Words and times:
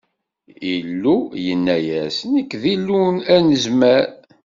Illu 0.73 1.17
yenna-yas: 1.45 2.17
Nekk, 2.33 2.51
d 2.61 2.63
Illu 2.73 3.01
Anezmar! 3.35 4.05